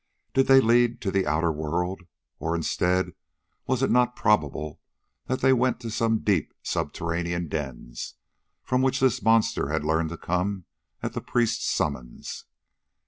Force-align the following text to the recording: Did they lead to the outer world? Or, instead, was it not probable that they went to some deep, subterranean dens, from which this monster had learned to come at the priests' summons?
Did 0.33 0.47
they 0.47 0.59
lead 0.59 0.99
to 1.01 1.11
the 1.11 1.27
outer 1.27 1.51
world? 1.51 2.01
Or, 2.39 2.55
instead, 2.55 3.13
was 3.67 3.83
it 3.83 3.91
not 3.91 4.15
probable 4.15 4.81
that 5.27 5.41
they 5.41 5.53
went 5.53 5.79
to 5.81 5.91
some 5.91 6.23
deep, 6.23 6.55
subterranean 6.63 7.47
dens, 7.49 8.15
from 8.63 8.81
which 8.81 8.99
this 8.99 9.21
monster 9.21 9.67
had 9.69 9.85
learned 9.85 10.09
to 10.09 10.17
come 10.17 10.65
at 11.03 11.13
the 11.13 11.21
priests' 11.21 11.69
summons? 11.69 12.45